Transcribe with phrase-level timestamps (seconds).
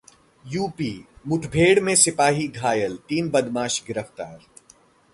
[0.45, 4.39] UP मुठभेड़ में सिपाही घायल, तीन बदमाश गिरफ्तार